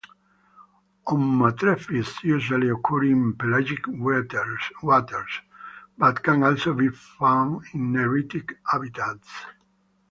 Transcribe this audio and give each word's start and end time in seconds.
Ommastrephids 1.09 2.23
usually 2.23 2.69
occur 2.69 3.03
in 3.03 3.33
pelagic 3.37 3.85
waters, 3.87 5.41
but 5.95 6.23
can 6.23 6.41
also 6.41 6.73
be 6.73 6.89
found 6.89 7.63
in 7.75 7.93
neritic 7.93 8.51
habitats. 8.65 9.29